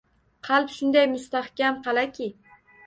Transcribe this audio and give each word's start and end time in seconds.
Qalb 0.47 0.71
shunday 0.77 1.07
mustahkam 1.13 1.81
qal’aki 1.87 2.33